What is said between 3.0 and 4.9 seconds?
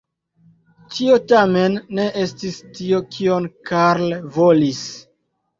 kion Carl volis.